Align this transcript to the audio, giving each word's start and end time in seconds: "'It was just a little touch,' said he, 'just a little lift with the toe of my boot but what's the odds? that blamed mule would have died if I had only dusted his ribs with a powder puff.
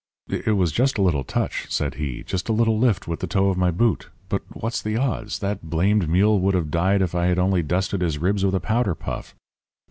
"'It 0.29 0.53
was 0.57 0.71
just 0.71 0.97
a 0.97 1.01
little 1.03 1.23
touch,' 1.23 1.67
said 1.69 1.93
he, 1.93 2.23
'just 2.23 2.49
a 2.49 2.53
little 2.53 2.79
lift 2.79 3.07
with 3.07 3.19
the 3.19 3.27
toe 3.27 3.49
of 3.49 3.55
my 3.59 3.69
boot 3.69 4.09
but 4.29 4.41
what's 4.51 4.81
the 4.81 4.97
odds? 4.97 5.37
that 5.37 5.69
blamed 5.69 6.09
mule 6.09 6.39
would 6.39 6.55
have 6.55 6.71
died 6.71 7.03
if 7.03 7.13
I 7.13 7.27
had 7.27 7.37
only 7.37 7.61
dusted 7.61 8.01
his 8.01 8.17
ribs 8.17 8.43
with 8.43 8.55
a 8.55 8.59
powder 8.59 8.95
puff. 8.95 9.35